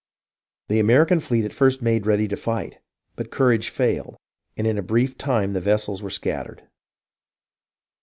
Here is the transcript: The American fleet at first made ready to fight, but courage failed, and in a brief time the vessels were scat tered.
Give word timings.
The 0.67 0.79
American 0.79 1.19
fleet 1.19 1.45
at 1.45 1.53
first 1.53 1.83
made 1.83 2.07
ready 2.07 2.27
to 2.27 2.35
fight, 2.35 2.79
but 3.15 3.29
courage 3.29 3.69
failed, 3.69 4.17
and 4.57 4.65
in 4.65 4.79
a 4.79 4.81
brief 4.81 5.15
time 5.15 5.53
the 5.53 5.61
vessels 5.61 6.01
were 6.01 6.09
scat 6.09 6.47
tered. 6.47 6.61